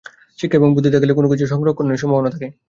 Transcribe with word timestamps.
শিক্ষা 0.39 0.57
এবং 0.59 0.69
বুদ্ধি 0.75 0.89
থাকিলেই 0.91 1.17
কোন 1.17 1.25
কিছুর 1.31 1.51
সংরক্ষণের 1.53 2.01
সম্ভাবনা 2.01 2.29
থাকে। 2.33 2.47